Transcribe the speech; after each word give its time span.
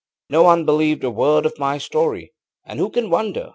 ŌĆ£No 0.31 0.43
one 0.45 0.65
believed 0.65 1.03
a 1.03 1.11
word 1.11 1.45
of 1.45 1.59
my 1.59 1.77
story, 1.77 2.33
and 2.65 2.79
who 2.79 2.89
can 2.89 3.11
wonder? 3.11 3.49